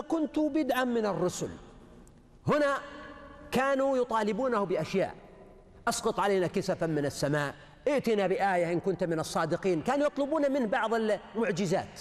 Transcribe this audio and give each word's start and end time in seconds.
كنت 0.00 0.38
بدعا 0.38 0.84
من 0.84 1.06
الرسل. 1.06 1.48
هنا 2.46 2.78
كانوا 3.52 3.96
يطالبونه 3.96 4.64
بأشياء. 4.64 5.14
أسقط 5.88 6.20
علينا 6.20 6.46
كسفا 6.46 6.86
من 6.86 7.06
السماء. 7.06 7.54
ائتنا 7.88 8.26
بآية 8.26 8.72
إن 8.72 8.80
كنت 8.80 9.04
من 9.04 9.20
الصادقين. 9.20 9.82
كانوا 9.82 10.06
يطلبون 10.06 10.52
منه 10.52 10.66
بعض 10.66 10.94
المعجزات 10.94 12.00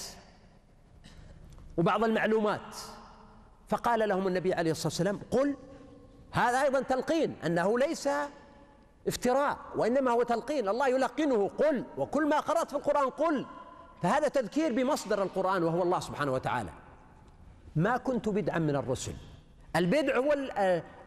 وبعض 1.78 2.04
المعلومات. 2.04 2.76
فقال 3.70 4.10
لهم 4.10 4.28
النبي 4.28 4.54
عليه 4.54 4.72
الصلاة 4.72 4.88
والسلام 4.88 5.20
قل 5.32 5.56
هذا 6.32 6.62
أيضا 6.62 6.82
تلقين 6.82 7.36
أنه 7.46 7.80
ليس 7.80 8.10
افتراء 9.08 9.58
وإنما 9.76 10.12
هو 10.12 10.24
تلقين. 10.24 10.70
الله 10.70 10.88
يلقنه. 10.88 11.50
قل 11.58 11.84
وكل 11.98 12.30
ما 12.30 12.40
قرأت 12.40 12.70
في 12.70 12.76
القرآن 12.76 13.10
قل. 13.10 13.46
فهذا 14.02 14.28
تذكير 14.28 14.74
بمصدر 14.74 15.24
القرآن 15.24 15.64
وهو 15.64 15.84
الله 15.84 16.00
سبحانه 16.00 16.34
وتعالى. 16.34 16.70
ما 17.76 17.98
كنت 17.98 18.30
بدعا 18.30 18.60
من 18.60 18.76
الرسل. 18.76 19.14
البدع 19.76 20.18
هو 20.18 20.36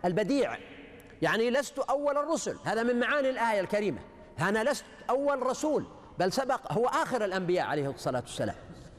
البديع. 0.04 0.58
يعني 1.22 1.50
لست 1.50 1.78
أول 1.78 2.16
الرسل. 2.16 2.56
هذا 2.64 2.82
من 2.82 3.00
معاني 3.00 3.30
الآية 3.30 3.60
الكريمة. 3.60 3.98
أنا 4.40 4.64
لست 4.64 4.84
أول 5.10 5.42
رسول 5.42 5.84
بل 6.18 6.32
سبق 6.32 6.72
هو 6.72 6.86
آخر 6.86 7.24
الأنبياء 7.24 7.66
عليه 7.66 7.90
الصلاة 7.90 8.20
والسلام. 8.20 8.56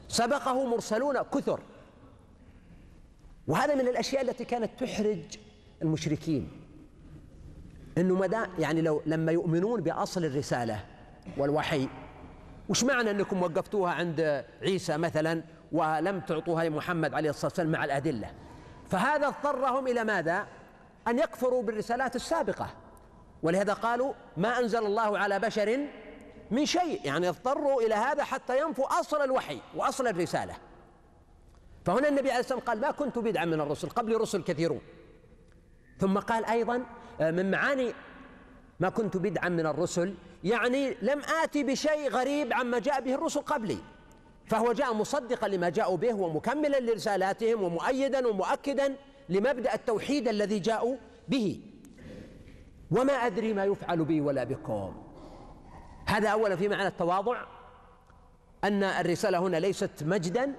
سبقه 0.08 0.66
مرسلون 0.66 1.22
كثر. 1.22 1.60
وهذا 3.46 3.74
من 3.74 3.88
الأشياء 3.88 4.22
التي 4.22 4.44
كانت 4.44 4.70
تحرج 4.80 5.22
المشركين. 5.82 6.50
إنه 7.98 8.14
مدى 8.14 8.44
يعني 8.58 8.80
لو 8.80 9.02
لما 9.06 9.32
يؤمنون 9.32 9.80
بأصل 9.80 10.24
الرسالة 10.24 10.84
والوحي 11.36 11.88
وش 12.68 12.84
معنى 12.84 13.10
إنكم 13.10 13.42
وقفتوها 13.42 13.92
عند 13.92 14.44
عيسى 14.62 14.96
مثلا؟ 14.96 15.42
ولم 15.72 16.20
تعطوها 16.20 16.64
لمحمد 16.64 17.14
عليه 17.14 17.30
الصلاة 17.30 17.46
والسلام 17.46 17.70
مع 17.70 17.84
الأدلة. 17.84 18.34
فهذا 18.88 19.26
اضطرهم 19.26 19.86
إلى 19.86 20.04
ماذا؟ 20.04 20.46
أن 21.08 21.18
يكفروا 21.18 21.62
بالرسالات 21.62 22.16
السابقة. 22.16 22.70
ولهذا 23.42 23.72
قالوا 23.72 24.12
ما 24.36 24.58
أنزل 24.58 24.86
الله 24.86 25.18
على 25.18 25.38
بشر 25.38 25.78
من 26.50 26.66
شيء. 26.66 27.00
يعني 27.04 27.28
اضطروا 27.28 27.82
إلى 27.82 27.94
هذا 27.94 28.24
حتى 28.24 28.60
ينفوا 28.60 29.00
أصل 29.00 29.22
الوحي 29.24 29.60
وأصل 29.76 30.06
الرسالة. 30.06 30.54
فهنا 31.84 32.08
النبي 32.08 32.30
عليه 32.30 32.40
الصلاة 32.40 32.58
والسلام 32.58 32.60
قال 32.60 32.80
ما 32.80 32.90
كنت 32.90 33.18
بدعا 33.18 33.44
من 33.44 33.60
الرسل 33.60 33.88
قبل 33.88 34.20
رسل 34.20 34.42
كثيرون. 34.42 34.80
ثم 35.98 36.18
قال 36.18 36.44
أيضا 36.44 36.84
من 37.20 37.50
معاني 37.50 37.94
ما 38.80 38.88
كنت 38.88 39.16
بدعا 39.16 39.48
من 39.48 39.66
الرسل 39.66 40.14
يعني 40.44 40.96
لم 41.02 41.22
آتي 41.42 41.64
بشيء 41.64 42.10
غريب 42.10 42.52
عما 42.52 42.78
جاء 42.78 43.00
به 43.00 43.14
الرسل 43.14 43.40
قبلي. 43.40 43.78
فهو 44.48 44.72
جاء 44.72 44.94
مصدقا 44.94 45.48
لما 45.48 45.68
جاءوا 45.68 45.96
به 45.96 46.14
ومكملا 46.14 46.80
لرسالاتهم 46.80 47.62
ومؤيدا 47.62 48.26
ومؤكدا 48.28 48.96
لمبدأ 49.28 49.74
التوحيد 49.74 50.28
الذي 50.28 50.58
جاءوا 50.58 50.96
به. 51.28 51.60
وما 52.90 53.12
أدري 53.12 53.52
ما 53.52 53.64
يفعل 53.64 54.04
بي 54.04 54.20
ولا 54.20 54.44
بكم. 54.44 55.02
هذا 56.06 56.28
أولا 56.28 56.56
في 56.56 56.68
معنى 56.68 56.86
التواضع 56.86 57.42
أن 58.64 58.82
الرسالة 58.82 59.38
هنا 59.38 59.56
ليست 59.56 60.02
مجدا 60.02 60.54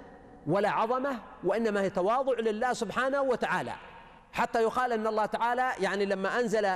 ولا 0.47 0.69
عظمة 0.69 1.19
وإنما 1.44 1.81
هي 1.81 1.90
تواضع 1.90 2.40
لله 2.40 2.74
سبحانه 2.74 3.22
وتعالى. 3.22 3.74
حتى 4.31 4.62
يقال 4.62 4.92
أن 4.94 5.08
الله 5.08 5.25
تعالى 5.25 5.72
يعني 5.80 6.06
لما 6.06 6.40
أنزل 6.40 6.69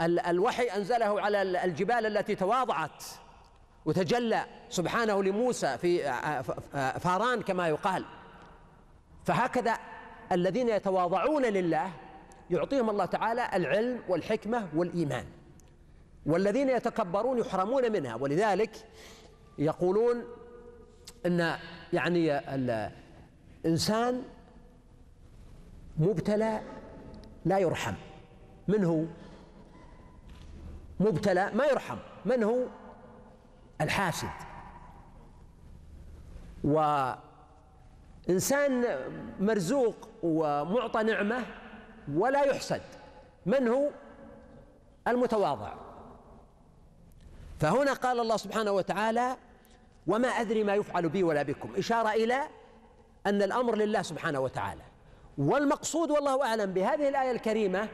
الوحي 0.00 0.64
أنزله 0.64 1.20
على 1.20 1.42
الجبال 1.42 2.06
التي 2.06 2.34
تواضعت. 2.34 3.04
وتجلى 3.84 4.44
سبحانه 4.68 5.22
لموسى 5.22 5.78
في 5.78 6.02
فاران 7.00 7.42
كما 7.42 7.68
يقال. 7.68 8.04
فهكذا 9.24 9.78
الذين 10.32 10.68
يتواضعون 10.68 11.42
لله 11.42 11.90
يعطيهم 12.50 12.90
الله 12.90 13.04
تعالى 13.04 13.50
العلم 13.54 14.00
والحكمة 14.08 14.68
والإيمان. 14.74 15.24
والذين 16.26 16.68
يتكبرون 16.68 17.38
يحرمون 17.38 17.92
منها. 17.92 18.14
ولذلك 18.14 18.70
يقولون 19.58 20.24
إن 21.26 21.56
يعني 21.92 22.38
الانسان 23.64 24.22
مبتلى 25.98 26.60
لا 27.44 27.58
يرحم. 27.58 27.94
من 28.68 28.84
هو؟ 28.84 29.04
مبتلى 31.00 31.50
ما 31.54 31.64
يرحم. 31.64 31.96
من 32.24 32.42
هو؟ 32.42 32.66
الحاسد. 33.80 34.30
وإنسان 38.28 38.98
مرزوق 39.40 40.08
ومعطى 40.22 41.02
نعمة 41.02 41.44
ولا 42.14 42.42
يحسد. 42.42 42.82
من 43.46 43.68
هو؟ 43.68 43.88
المتواضع. 45.08 45.74
فهنا 47.60 47.92
قال 47.92 48.20
الله 48.20 48.36
سبحانه 48.36 48.72
وتعالى 48.72 49.36
وما 50.06 50.28
أدري 50.28 50.64
ما 50.64 50.74
يفعل 50.74 51.08
بي 51.08 51.22
ولا 51.22 51.42
بكم. 51.42 51.74
إشارة 51.76 52.08
إلى 52.10 52.40
أن 53.26 53.42
الأمر 53.42 53.76
لله 53.76 54.02
سبحانه 54.02 54.40
وتعالى. 54.40 54.82
والمقصود 55.38 56.10
والله 56.10 56.46
أعلم 56.46 56.72
بهذه 56.72 57.08
الآية 57.08 57.30
الكريمة 57.30 57.88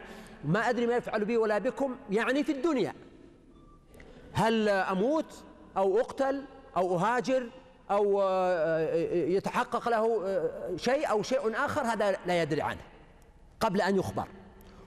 ما 0.45 0.71
أدري 0.71 0.87
ما 0.87 0.97
يفعل 0.97 1.25
بي 1.25 1.37
ولا 1.37 1.59
بكم 1.59 1.97
يعني 2.11 2.45
في 2.45 2.53
الدنيا. 2.53 2.95
هل 4.33 4.69
أموت؟ 4.69 5.45
أو 5.77 6.01
أقتل 6.01 6.45
أو 6.77 6.97
أهاجر 6.97 7.47
أو 7.91 8.23
يتحقق 9.13 9.89
له 9.89 10.33
شيء 10.77 11.11
أو 11.11 11.23
شيء 11.23 11.65
آخر 11.65 11.83
هذا 11.83 12.17
لا 12.27 12.43
يدري 12.43 12.63
عنه 12.63 12.81
قبل 13.61 13.81
أن 13.81 13.97
يخبر. 13.97 14.29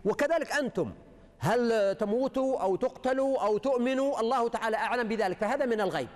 وكذلك 0.06 0.52
أنتم 0.52 0.92
هل 1.40 1.96
تموتوا 1.96 2.62
أو 2.62 2.76
تقتلوا 2.76 3.46
أو 3.46 3.58
تؤمنوا؟ 3.58 4.20
الله 4.20 4.50
تعالى 4.50 4.78
أعلم 4.78 5.08
بذلك 5.08 5.38
فهذا 5.38 5.66
من 5.66 5.82
الغيب. 5.82 6.08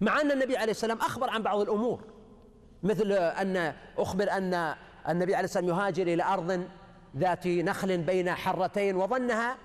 مع 0.00 0.20
أن 0.20 0.30
النبي 0.30 0.56
عليه 0.56 0.70
السلام 0.70 0.98
أخبر 0.98 1.30
عن 1.30 1.42
بعض 1.42 1.60
الأمور 1.60 2.00
مثل 2.82 3.12
أن 3.12 3.74
أخبر 3.98 4.30
أن 4.30 4.74
النبي 5.08 5.34
عليه 5.34 5.44
السلام 5.44 5.68
يهاجر 5.68 6.02
إلى 6.02 6.22
أرض 6.22 6.66
ذات 7.16 7.46
نخل 7.46 7.98
بين 7.98 8.34
حرتين 8.34 8.96
وظنها 8.96 9.56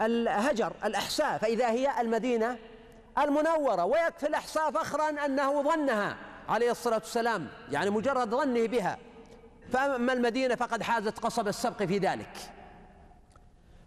الهجر 0.00 0.72
الأحساء 0.84 1.38
فإذا 1.38 1.70
هي 1.70 2.00
المدينة 2.00 2.58
المنورة 3.18 3.84
ويكفي 3.84 4.26
الاحساء 4.26 4.70
فخرا 4.70 5.10
أنه 5.24 5.62
ظنها 5.62 6.16
عليه 6.48 6.70
الصلاة 6.70 6.98
والسلام 6.98 7.48
يعني 7.70 7.90
مجرد 7.90 8.30
ظنه 8.30 8.66
بها. 8.66 8.98
فأما 9.72 10.12
المدينة 10.12 10.54
فقد 10.54 10.82
حازت 10.82 11.18
قصب 11.18 11.48
السبق 11.48 11.82
في 11.82 11.98
ذلك. 11.98 12.32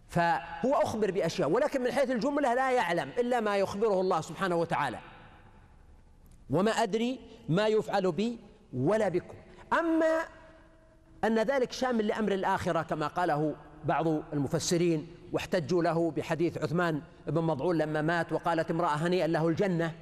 فهو 0.09 0.73
أخبر 0.73 1.11
بأشياء 1.11 1.49
ولكن 1.49 1.81
من 1.81 1.91
حيث 1.91 2.11
الجملة 2.11 2.53
لا 2.53 2.71
يعلم 2.71 3.09
إلا 3.09 3.39
ما 3.39 3.57
يخبره 3.57 4.01
الله 4.01 4.21
سبحانه 4.21 4.55
وتعالى. 4.55 4.99
وما 6.49 6.71
أدري 6.71 7.19
ما 7.49 7.67
يفعل 7.67 8.11
بي 8.11 8.39
ولا 8.73 9.09
بكم. 9.09 9.35
أما 9.79 10.25
أن 11.23 11.39
ذلك 11.39 11.71
شامل 11.71 12.07
لأمر 12.07 12.31
الآخرة 12.31 12.81
كما 12.81 13.07
قاله 13.07 13.55
بعض 13.85 14.07
المفسرين 14.07 15.22
واحتجوا 15.33 15.83
له 15.83 16.11
بحديث 16.11 16.57
عثمان 16.57 17.01
بن 17.27 17.41
مضعون 17.41 17.77
لما 17.77 18.01
مات 18.01 18.31
وقالت 18.31 18.71
امرأة 18.71 18.95
هنيئا 18.95 19.27
له 19.27 19.47
الجنة. 19.47 19.93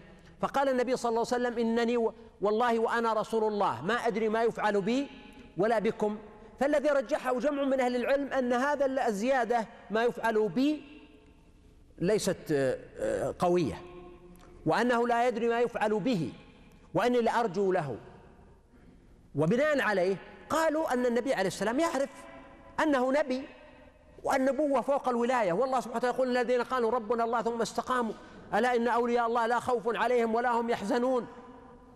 فقال 0.41 0.69
النبي 0.69 0.97
صلى 0.97 1.09
الله 1.09 1.25
عليه 1.31 1.47
وسلم 1.47 1.59
إنني 1.59 2.09
والله 2.41 2.79
وأنا 2.79 3.13
رسول 3.13 3.43
الله 3.43 3.81
ما 3.81 3.93
أدري 3.93 4.29
ما 4.29 4.43
يفعل 4.43 4.81
بي 4.81 5.07
ولا 5.57 5.79
بكم. 5.79 6.17
فالذي 6.59 6.89
رجحه 6.89 7.39
جمع 7.39 7.63
من 7.63 7.81
أهل 7.81 7.95
العلم 7.95 8.33
أن 8.33 8.53
هذا 8.53 9.07
الزيادة 9.07 9.67
ما 9.91 10.03
يفعل 10.03 10.49
بي 10.49 10.81
ليست 11.99 12.77
قوية 13.39 13.81
وأنه 14.65 15.07
لا 15.07 15.27
يدري 15.27 15.47
ما 15.47 15.59
يفعل 15.59 15.99
به 15.99 16.31
وأني 16.93 17.21
لارجو 17.21 17.71
له. 17.71 17.97
وبناء 19.35 19.81
عليه 19.81 20.15
قالوا 20.49 20.93
أن 20.93 21.05
النبي 21.05 21.33
عليه 21.33 21.47
السلام 21.47 21.79
يعرف 21.79 22.09
أنه 22.83 23.11
نبي 23.11 23.41
والنبوة 24.23 24.81
فوق 24.81 25.09
الولاية. 25.09 25.53
والله 25.53 25.79
سبحانه 25.79 25.97
وتعالى 25.97 26.15
يقول 26.15 26.37
الذين 26.37 26.61
قالوا 26.63 26.91
ربنا 26.91 27.23
الله 27.23 27.41
ثم 27.41 27.61
استقاموا. 27.61 28.13
ألا 28.53 28.75
إن 28.75 28.87
أولياء 28.87 29.27
الله 29.27 29.45
لا 29.45 29.59
خوف 29.59 29.95
عليهم 29.95 30.35
ولا 30.35 30.51
هم 30.51 30.69
يحزنون. 30.69 31.27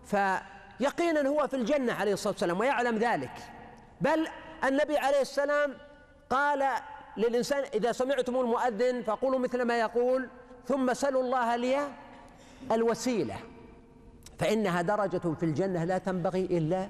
فيقينا 0.05 1.27
هو 1.27 1.47
في 1.47 1.55
الجنة 1.55 1.93
عليه 1.93 2.13
الصلاة 2.13 2.33
والسلام 2.33 2.59
ويعلم 2.59 2.97
ذلك. 2.97 3.31
بل 4.01 4.27
النبي 4.63 4.97
عليه 4.97 5.21
السلام 5.21 5.73
قال 6.29 6.65
للإنسان 7.17 7.63
إذا 7.73 7.91
سمعتم 7.91 8.39
المؤذن 8.39 9.01
فقولوا 9.01 9.39
مثل 9.39 9.61
ما 9.61 9.79
يقول 9.79 10.29
ثم 10.67 10.93
سلوا 10.93 11.21
الله 11.21 11.55
لي 11.55 11.87
الوسيلة. 12.71 13.35
فإنها 14.39 14.81
درجة 14.81 15.33
في 15.39 15.43
الجنة 15.43 15.83
لا 15.83 15.97
تنبغي 15.97 16.45
إلا 16.45 16.89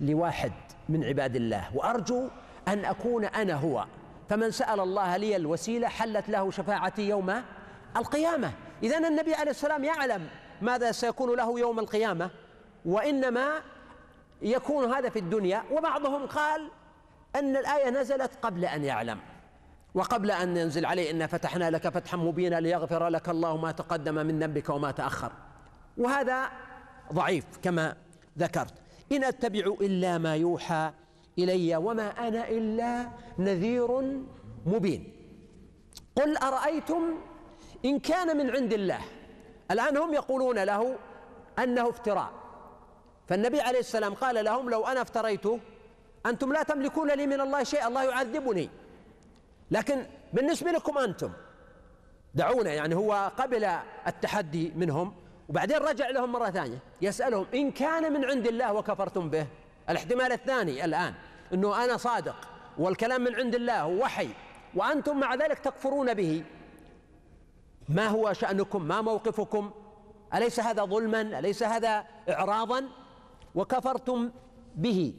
لواحد 0.00 0.52
من 0.88 1.04
عباد 1.04 1.36
الله. 1.36 1.76
وأرجو 1.76 2.28
أن 2.68 2.84
أكون 2.84 3.24
أنا 3.24 3.54
هو. 3.54 3.86
فمن 4.30 4.50
سأل 4.50 4.80
الله 4.80 5.16
لي 5.16 5.36
الوسيلة 5.36 5.88
حلت 5.88 6.28
له 6.28 6.50
شفاعتي 6.50 7.08
يوم 7.08 7.42
القيامة. 7.96 8.52
إذا 8.82 8.98
النبي 8.98 9.34
عليه 9.34 9.50
السلام 9.50 9.84
يعلم 9.84 10.28
ماذا 10.62 10.92
سيكون 10.92 11.36
له 11.36 11.60
يوم 11.60 11.78
القيامة 11.78 12.30
وإنما 12.84 13.48
يكون 14.42 14.94
هذا 14.94 15.08
في 15.08 15.18
الدنيا. 15.18 15.62
وبعضهم 15.70 16.26
قال 16.26 16.70
أن 17.36 17.56
الآية 17.56 17.90
نزلت 17.90 18.30
قبل 18.42 18.64
أن 18.64 18.84
يعلم 18.84 19.18
وقبل 19.94 20.30
أن 20.30 20.56
ينزل 20.56 20.86
عليه 20.86 21.10
إنا 21.10 21.26
فتحنا 21.26 21.70
لك 21.70 21.88
فتحا 21.88 22.16
مبينا 22.16 22.60
ليغفر 22.60 23.08
لك 23.08 23.28
الله 23.28 23.56
ما 23.56 23.72
تقدم 23.72 24.14
من 24.14 24.38
ذنبك 24.38 24.68
وما 24.68 24.90
تأخر. 24.90 25.32
وهذا 25.96 26.50
ضعيف 27.12 27.44
كما 27.62 27.96
ذكرت. 28.38 28.74
إن 29.12 29.24
أتبع 29.24 29.74
إلا 29.80 30.18
ما 30.18 30.36
يوحى 30.36 30.90
إلي 31.38 31.76
وما 31.76 32.28
أنا 32.28 32.48
إلا 32.48 33.08
نذير 33.38 34.20
مبين. 34.66 35.12
قل 36.16 36.36
أرأيتم 36.36 37.02
إن 37.84 37.98
كان 37.98 38.36
من 38.36 38.50
عند 38.50 38.72
الله. 38.72 39.00
الآن 39.70 39.96
هم 39.96 40.14
يقولون 40.14 40.58
له 40.58 40.96
أنه 41.58 41.88
افتراء. 41.88 42.30
فالنبي 43.28 43.60
عليه 43.60 43.78
السلام 43.78 44.14
قال 44.14 44.44
لهم 44.44 44.70
لو 44.70 44.86
أنا 44.86 45.02
افتريته 45.02 45.58
أنتم 46.26 46.52
لا 46.52 46.62
تملكون 46.62 47.10
لي 47.10 47.26
من 47.26 47.40
الله 47.40 47.62
شيء 47.62 47.86
الله 47.86 48.04
يعذبني. 48.04 48.68
لكن 49.70 50.06
بالنسبة 50.32 50.70
لكم 50.70 50.98
أنتم 50.98 51.30
دعونا 52.34 52.72
يعني 52.72 52.94
هو 52.94 53.32
قبل 53.38 53.64
التحدي 54.06 54.72
منهم 54.76 55.14
وبعدين 55.48 55.76
رجع 55.76 56.10
لهم 56.10 56.32
مرة 56.32 56.50
ثانية. 56.50 56.78
يسألهم 57.02 57.46
إن 57.54 57.70
كان 57.70 58.12
من 58.12 58.24
عند 58.24 58.46
الله 58.46 58.72
وكفرتم 58.72 59.30
به. 59.30 59.46
الاحتمال 59.90 60.32
الثاني 60.32 60.84
الآن 60.84 61.14
أنه 61.54 61.84
أنا 61.84 61.96
صادق 61.96 62.36
والكلام 62.78 63.20
من 63.20 63.34
عند 63.34 63.54
الله 63.54 63.86
وحي 63.86 64.28
وأنتم 64.74 65.20
مع 65.20 65.34
ذلك 65.34 65.58
تكفرون 65.58 66.14
به. 66.14 66.44
ما 67.88 68.06
هو 68.06 68.32
شأنكم؟ 68.32 68.82
ما 68.82 69.00
موقفكم؟ 69.00 69.70
أليس 70.34 70.60
هذا 70.60 70.84
ظلما؟ 70.84 71.20
أليس 71.20 71.62
هذا 71.62 72.04
إعراضا؟ 72.28 72.84
وكفرتم 73.54 74.30
به. 74.76 75.14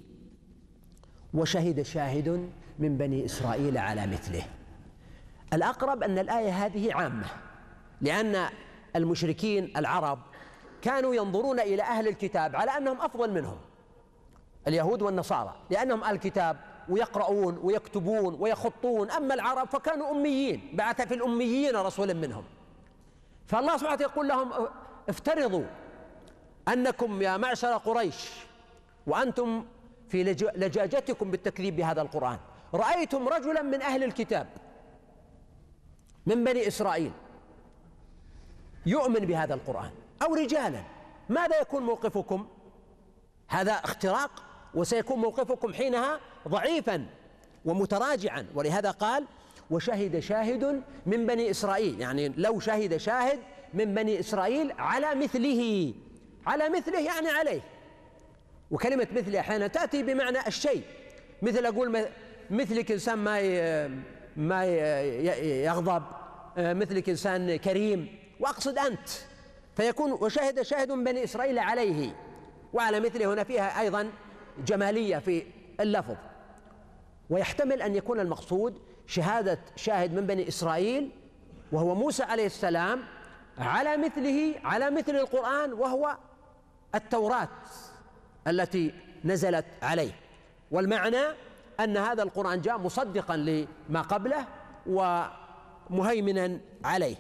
وشهد 1.33 1.81
شاهد 1.81 2.49
من 2.79 2.97
بني 2.97 3.25
إسرائيل 3.25 3.77
على 3.77 4.07
مثله. 4.07 4.43
الأقرب 5.53 6.03
أن 6.03 6.19
الآية 6.19 6.65
هذه 6.65 6.93
عامة 6.93 7.27
لأن 8.01 8.49
المشركين 8.95 9.77
العرب 9.77 10.19
كانوا 10.81 11.15
ينظرون 11.15 11.59
إلى 11.59 11.83
أهل 11.83 12.07
الكتاب 12.07 12.55
على 12.55 12.77
أنهم 12.77 13.01
أفضل 13.01 13.31
منهم. 13.33 13.57
اليهود 14.67 15.01
والنصارى 15.01 15.55
لأنهم 15.69 16.03
أهل 16.03 16.15
الكتاب 16.15 16.57
ويقرؤون 16.89 17.59
ويكتبون 17.63 18.37
ويخطون. 18.39 19.11
أما 19.11 19.33
العرب 19.33 19.67
فكانوا 19.67 20.11
أميين 20.11 20.69
بعث 20.73 21.01
في 21.01 21.13
الأميين 21.13 21.75
رسولا 21.75 22.13
منهم. 22.13 22.43
فالله 23.47 23.77
سبحانه 23.77 23.93
وتعالى 23.93 24.13
يقول 24.13 24.27
لهم 24.27 24.51
افترضوا 25.09 25.65
أنكم 26.67 27.21
يا 27.21 27.37
معشر 27.37 27.77
قريش 27.77 28.29
وأنتم 29.07 29.65
في 30.09 30.23
لجاجتكم 30.55 31.31
بالتكذيب 31.31 31.75
بهذا 31.75 32.01
القرآن. 32.01 32.39
رأيتم 32.73 33.27
رجلا 33.27 33.61
من 33.61 33.81
أهل 33.81 34.03
الكتاب 34.03 34.47
من 36.25 36.43
بني 36.43 36.67
إسرائيل 36.67 37.11
يؤمن 38.85 39.19
بهذا 39.19 39.53
القرآن 39.53 39.91
أو 40.21 40.35
رجالا. 40.35 40.83
ماذا 41.29 41.61
يكون 41.61 41.83
موقفكم؟ 41.83 42.47
هذا 43.47 43.71
اختراق؟ 43.71 44.43
وسيكون 44.75 45.19
موقفكم 45.19 45.73
حينها 45.73 46.19
ضعيفا 46.47 47.05
ومتراجعا. 47.65 48.45
ولهذا 48.55 48.91
قال 48.91 49.25
وشهد 49.71 50.19
شاهد 50.19 50.83
من 51.05 51.25
بني 51.25 51.51
إسرائيل. 51.51 52.01
يعني 52.01 52.29
لو 52.37 52.59
شهد 52.59 52.97
شاهد 52.97 53.39
من 53.73 53.93
بني 53.93 54.19
إسرائيل 54.19 54.71
على 54.71 55.15
مثله 55.15 55.93
على 56.45 56.69
مثله 56.69 56.99
يعني 56.99 57.29
عليه. 57.29 57.61
وكلمة 58.71 59.07
مثل 59.11 59.35
أحيانا 59.35 59.67
تأتي 59.67 60.03
بمعنى 60.03 60.47
الشيء. 60.47 60.83
مثل 61.41 61.65
أقول 61.65 62.07
مثلك 62.49 62.91
إنسان 62.91 63.17
ما 63.17 63.87
ما 64.37 64.65
يغضب 65.65 66.03
مثلك 66.57 67.09
إنسان 67.09 67.55
كريم. 67.55 68.19
وأقصد 68.39 68.77
أنت. 68.77 69.09
فيكون 69.75 70.11
وشهد 70.11 70.61
شاهد 70.61 70.91
من 70.91 71.03
بني 71.03 71.23
إسرائيل 71.23 71.59
عليه. 71.59 72.15
وعلى 72.73 72.99
مثله 72.99 73.33
هنا 73.33 73.43
فيها 73.43 73.81
أيضا 73.81 74.09
جمالية 74.65 75.17
في 75.17 75.43
اللفظ. 75.79 76.15
ويحتمل 77.29 77.81
أن 77.81 77.95
يكون 77.95 78.19
المقصود 78.19 78.79
شهادة 79.07 79.59
شاهد 79.75 80.13
من 80.13 80.27
بني 80.27 80.47
إسرائيل 80.47 81.09
وهو 81.71 81.95
موسى 81.95 82.23
عليه 82.23 82.45
السلام 82.45 82.99
على 83.57 83.97
مثله 83.97 84.55
على 84.63 84.91
مثل 84.91 85.15
القرآن 85.15 85.73
وهو 85.73 86.17
التوراة 86.95 87.49
التي 88.47 88.93
نزلت 89.25 89.65
عليه. 89.81 90.11
والمعنى 90.71 91.21
أن 91.79 91.97
هذا 91.97 92.23
القرآن 92.23 92.61
جاء 92.61 92.77
مصدقا 92.77 93.37
لما 93.37 94.01
قبله 94.01 94.45
ومهيمنا 94.87 96.59
عليه. 96.83 97.15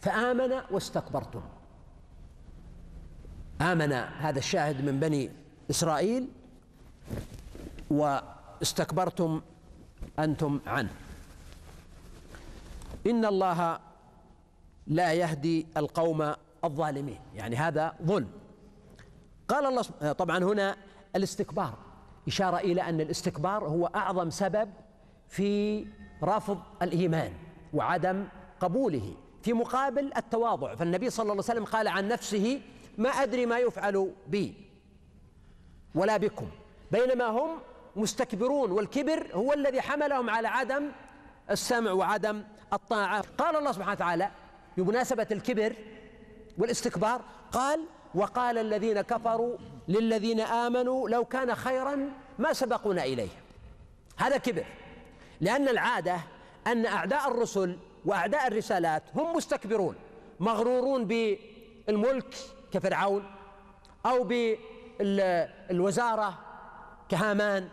فآمن 0.00 0.60
واستكبرتم. 0.70 1.42
آمن 3.60 3.92
هذا 3.92 4.38
الشاهد 4.38 4.84
من 4.84 5.00
بني 5.00 5.30
إسرائيل 5.70 6.28
واستكبرتم 7.90 9.40
أنتم 10.18 10.60
عنه. 10.66 10.90
إن 13.06 13.24
الله 13.24 13.78
لا 14.86 15.12
يهدي 15.12 15.66
القوم 15.76 16.34
الظالمين. 16.64 17.18
يعني 17.34 17.56
هذا 17.56 17.94
ظلم. 18.02 18.28
قال 19.48 19.66
الله 19.66 20.12
طبعا 20.12 20.44
هنا 20.44 20.76
الاستكبار. 21.16 21.74
إشارة 22.28 22.56
إلى 22.56 22.82
أن 22.82 23.00
الاستكبار 23.00 23.64
هو 23.64 23.86
أعظم 23.86 24.30
سبب 24.30 24.70
في 25.28 25.86
رفض 26.22 26.58
الإيمان 26.82 27.32
وعدم 27.74 28.24
قبوله 28.60 29.14
في 29.42 29.52
مقابل 29.52 30.12
التواضع. 30.16 30.74
فالنبي 30.74 31.10
صلى 31.10 31.22
الله 31.22 31.32
عليه 31.32 31.42
وسلم 31.42 31.64
قال 31.64 31.88
عن 31.88 32.08
نفسه 32.08 32.60
ما 32.98 33.08
أدري 33.08 33.46
ما 33.46 33.58
يفعل 33.58 34.12
بي. 34.28 34.65
ولا 35.96 36.16
بكم. 36.16 36.48
بينما 36.92 37.24
هم 37.24 37.58
مستكبرون 37.96 38.70
والكبر 38.70 39.26
هو 39.32 39.52
الذي 39.52 39.80
حملهم 39.80 40.30
على 40.30 40.48
عدم 40.48 40.88
السمع 41.50 41.92
وعدم 41.92 42.42
الطاعة. 42.72 43.24
قال 43.38 43.56
الله 43.56 43.72
سبحانه 43.72 43.92
وتعالى 43.92 44.30
بمناسبة 44.76 45.26
الكبر 45.30 45.72
والاستكبار 46.58 47.20
قال 47.52 47.84
وقال 48.14 48.58
الذين 48.58 49.00
كفروا 49.00 49.56
للذين 49.88 50.40
آمنوا 50.40 51.08
لو 51.08 51.24
كان 51.24 51.54
خيرا 51.54 52.10
ما 52.38 52.52
سبقونا 52.52 53.04
إليه. 53.04 53.28
هذا 54.16 54.36
كبر 54.36 54.64
لأن 55.40 55.68
العادة 55.68 56.20
أن 56.66 56.86
أعداء 56.86 57.28
الرسل 57.30 57.76
وأعداء 58.04 58.46
الرسالات 58.46 59.02
هم 59.14 59.36
مستكبرون 59.36 59.94
مغرورون 60.40 61.04
بالملك 61.04 62.34
كفرعون 62.72 63.24
أو 64.06 64.24
بالوزارة 64.98 66.38
كهامان 67.08 67.68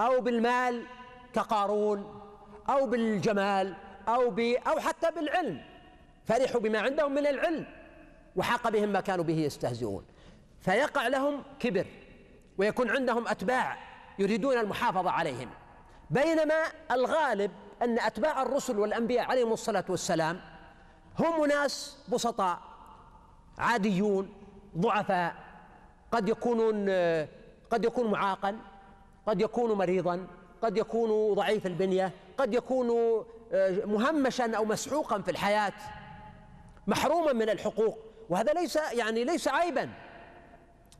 أو 0.00 0.20
بالمال 0.20 0.86
كقارون 1.32 2.22
أو 2.68 2.86
بالجمال 2.86 3.74
أو 4.08 4.30
ب 4.30 4.40
أو 4.40 4.80
حتى 4.80 5.10
بالعلم. 5.10 5.62
فرحوا 6.24 6.60
بما 6.60 6.80
عندهم 6.80 7.14
من 7.14 7.26
العلم 7.26 7.66
وحاق 8.36 8.68
بهم 8.68 8.88
ما 8.88 9.00
كانوا 9.00 9.24
به 9.24 9.38
يستهزئون. 9.38 10.04
فيقع 10.60 11.06
لهم 11.06 11.42
كبر 11.60 11.86
ويكون 12.58 12.90
عندهم 12.90 13.28
أتباع 13.28 13.76
يريدون 14.18 14.58
المحافظة 14.58 15.10
عليهم. 15.10 15.50
بينما 16.10 16.62
الغالب 16.90 17.50
أن 17.82 17.98
أتباع 17.98 18.42
الرسل 18.42 18.78
والأنبياء 18.78 19.30
عليهم 19.30 19.52
الصلاة 19.52 19.84
والسلام 19.88 20.40
هم 21.18 21.46
ناس 21.46 21.98
بسطاء 22.08 22.58
عاديون 23.58 24.32
ضعفاء. 24.78 25.49
قد 26.12 26.28
يكونون 26.28 26.90
قد 27.70 27.84
يكون 27.84 28.10
معاقا 28.10 28.56
قد 29.26 29.40
يكون 29.40 29.72
مريضا 29.72 30.26
قد 30.62 30.76
يكون 30.76 31.34
ضعيف 31.34 31.66
البنية 31.66 32.12
قد 32.38 32.54
يكون 32.54 32.90
آه، 33.52 33.84
مهمشا 33.84 34.56
أو 34.56 34.64
مسحوقا 34.64 35.20
في 35.20 35.30
الحياة 35.30 35.72
محروما 36.86 37.32
من 37.32 37.50
الحقوق. 37.50 37.98
وهذا 38.28 38.52
ليس 38.52 38.76
يعني 38.76 39.24
ليس 39.24 39.48
عيبا. 39.48 39.88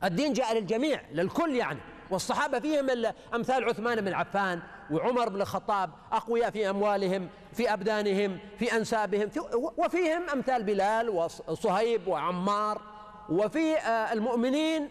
الدين 0.03 0.33
جاء 0.33 0.57
للجميع 0.57 1.01
للكل 1.11 1.55
يعني. 1.55 1.79
والصحابة 2.09 2.59
فيهم 2.59 3.13
أمثال 3.35 3.63
عثمان 3.63 4.01
بن 4.01 4.13
عفان 4.13 4.59
وعمر 4.91 5.29
بن 5.29 5.41
الخطاب 5.41 5.89
أقوياء 6.11 6.51
في 6.51 6.69
أموالهم 6.69 7.29
في 7.53 7.73
أبدانهم 7.73 8.39
في 8.59 8.77
أنسابهم 8.77 9.29
في 9.29 9.39
وفيهم 9.77 10.29
أمثال 10.33 10.63
بلال 10.63 11.09
وصهيب 11.09 12.07
وعمار. 12.07 12.81
وفي 13.29 13.77
آه، 13.77 14.13
المؤمنين 14.13 14.89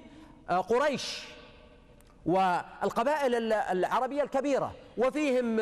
قريش 0.50 1.24
والقبائل 2.26 3.52
العربية 3.52 4.22
الكبيرة 4.22 4.72
وفيهم 4.98 5.56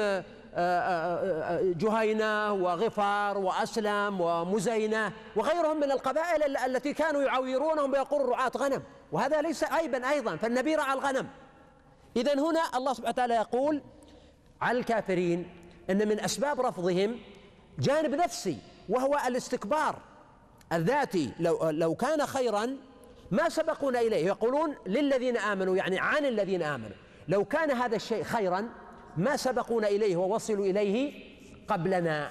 آه، 0.54 1.60
جهينة 1.62 2.52
وغفار 2.52 3.38
وأسلم 3.38 4.20
ومزينة 4.20 5.12
وغيرهم 5.36 5.76
من 5.76 5.92
القبائل 5.92 6.56
التي 6.56 6.92
كانوا 6.92 7.22
يعويرونهم 7.22 7.92
ويقولوا 7.92 8.30
رعاة 8.30 8.52
غنم. 8.56 8.82
وهذا 9.12 9.42
ليس 9.42 9.64
عيبا 9.64 10.10
أيضا 10.10 10.36
فالنبي 10.36 10.74
رعى 10.74 10.92
الغنم. 10.92 11.28
إذا 12.16 12.34
هنا 12.34 12.60
الله 12.74 12.92
سبحانه 12.92 13.10
وتعالى 13.10 13.34
يقول 13.34 13.82
على 14.60 14.78
الكافرين 14.78 15.50
أن 15.90 16.08
من 16.08 16.20
أسباب 16.20 16.60
رفضهم 16.60 17.18
جانب 17.78 18.14
نفسي 18.14 18.58
وهو 18.88 19.18
الاستكبار 19.26 19.96
الذاتي. 20.72 21.32
لو 21.40 21.70
لو 21.70 21.94
كان 21.94 22.26
خيرا 22.26 22.76
ما 23.30 23.48
سبقونا 23.48 24.00
إليه. 24.00 24.26
يقولون 24.26 24.74
للذين 24.86 25.36
آمنوا 25.36 25.76
يعني 25.76 25.98
عن 25.98 26.26
الذين 26.26 26.62
آمنوا. 26.62 26.96
لو 27.28 27.44
كان 27.44 27.70
هذا 27.70 27.96
الشيء 27.96 28.22
خيرا 28.22 28.68
ما 29.16 29.36
سبقونا 29.36 29.88
إليه 29.88 30.16
ووصلوا 30.16 30.66
إليه 30.66 31.12
قبلنا. 31.68 32.30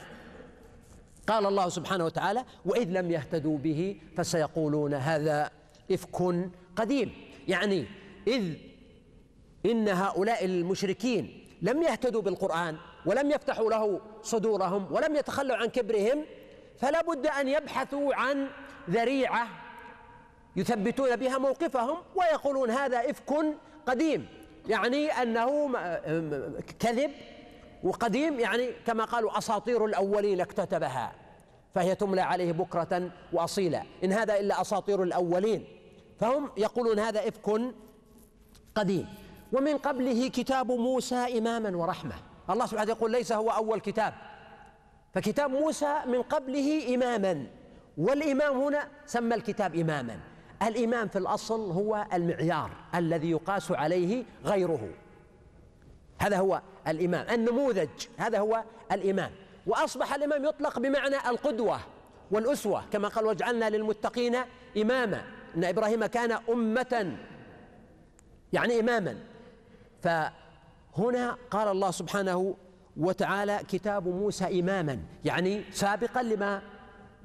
قال 1.27 1.45
الله 1.45 1.69
سبحانه 1.69 2.05
وتعالى 2.05 2.43
وإذ 2.65 2.89
لم 2.89 3.11
يهتدوا 3.11 3.57
به 3.57 3.99
فسيقولون 4.17 4.93
هذا 4.93 5.51
إفك 5.91 6.49
قديم. 6.75 7.11
يعني 7.47 7.87
إذ 8.27 8.53
إن 9.65 9.89
هؤلاء 9.89 10.45
المشركين 10.45 11.43
لم 11.61 11.81
يهتدوا 11.81 12.21
بالقرآن 12.21 12.77
ولم 13.05 13.31
يفتحوا 13.31 13.69
له 13.69 14.01
صدورهم 14.23 14.87
ولم 14.91 15.15
يتخلوا 15.15 15.55
عن 15.55 15.67
كبرهم 15.67 16.25
فلا 16.79 17.01
بد 17.01 17.27
أن 17.27 17.47
يبحثوا 17.47 18.15
عن 18.15 18.47
ذريعة 18.89 19.47
يثبتون 20.57 21.15
بها 21.15 21.37
موقفهم 21.37 21.97
ويقولون 22.15 22.69
هذا 22.69 23.09
إفك 23.09 23.33
قديم. 23.85 24.27
يعني 24.67 25.11
أنه 25.11 25.71
كذب 26.79 27.11
وقديم 27.83 28.39
يعني 28.39 28.71
كما 28.87 29.05
قالوا 29.05 29.37
أساطير 29.37 29.85
الأولين 29.85 30.41
اكتتبها 30.41 31.11
فهي 31.75 31.95
تملى 31.95 32.21
عليه 32.21 32.51
بكرة 32.51 33.11
وأصيلا. 33.33 33.83
إن 34.03 34.13
هذا 34.13 34.39
إلا 34.39 34.61
أساطير 34.61 35.03
الأولين 35.03 35.65
فهم 36.19 36.51
يقولون 36.57 36.99
هذا 36.99 37.27
إفك 37.27 37.61
قديم. 38.75 39.07
ومن 39.53 39.77
قبله 39.77 40.27
كتاب 40.27 40.71
موسى 40.71 41.37
إماما 41.37 41.77
ورحمة. 41.77 42.15
الله 42.49 42.65
سبحانه 42.65 42.91
يقول 42.91 43.11
ليس 43.11 43.31
هو 43.31 43.49
أول 43.49 43.79
كتاب. 43.79 44.13
فكتاب 45.13 45.51
موسى 45.51 45.95
من 46.05 46.21
قبله 46.21 46.95
إماما 46.95 47.47
والإمام 47.97 48.61
هنا 48.61 48.87
سمى 49.05 49.35
الكتاب 49.35 49.75
إماما. 49.75 50.19
الإمام 50.61 51.07
في 51.07 51.17
الأصل 51.17 51.71
هو 51.71 52.07
المعيار 52.13 52.71
الذي 52.95 53.31
يقاس 53.31 53.71
عليه 53.71 54.23
غيره. 54.45 54.89
هذا 56.19 56.37
هو 56.37 56.61
الإمام 56.87 57.29
النموذج 57.29 57.89
هذا 58.17 58.39
هو 58.39 58.63
الإمام 58.91 59.31
وأصبح 59.67 60.13
الإمام 60.13 60.45
يطلق 60.45 60.79
بمعنى 60.79 61.29
القدوة 61.29 61.79
والأسوة. 62.31 62.83
كما 62.91 63.07
قال 63.07 63.25
واجعلنا 63.25 63.69
للمتقين 63.69 64.35
إماما. 64.77 65.23
إن 65.55 65.63
إبراهيم 65.63 66.05
كان 66.05 66.31
أمة 66.31 67.17
يعني 68.53 68.79
إماما. 68.79 69.17
فهنا 70.01 71.37
قال 71.51 71.67
الله 71.67 71.91
سبحانه 71.91 72.55
وتعالى 72.97 73.59
كتاب 73.67 74.07
موسى 74.07 74.59
إماما 74.59 74.99
يعني 75.25 75.63
سابقا 75.71 76.23
لما 76.23 76.61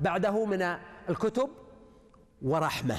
بعده 0.01 0.45
من 0.45 0.77
الكتب 1.09 1.49
ورحمة. 2.43 2.97